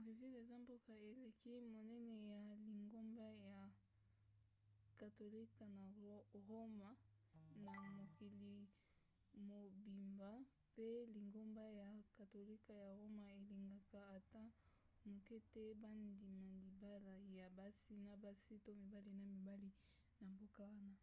[0.00, 3.58] brésil eza mboka eleki monene ya lingomba ya
[5.00, 5.84] katolika na
[6.48, 6.90] roma
[7.64, 8.54] na mokili
[9.48, 10.30] mobimba
[10.70, 14.42] mpe lingomba ya katolika ya roma elingaka ata
[15.08, 19.70] moke te bandima libala ya basi na basi to mibali na mibali
[20.20, 20.98] na mboka wana